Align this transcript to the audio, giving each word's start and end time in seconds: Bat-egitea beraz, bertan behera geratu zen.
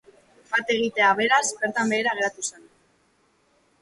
Bat-egitea 0.53 1.11
beraz, 1.21 1.43
bertan 1.65 1.93
behera 1.93 2.17
geratu 2.21 2.47
zen. 2.49 2.67